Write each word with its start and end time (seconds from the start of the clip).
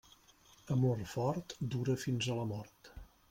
Amor 0.75 1.03
fort 1.11 1.55
dura 1.75 1.97
fins 2.07 2.31
a 2.31 2.39
la 2.41 2.47
mort. 2.55 2.93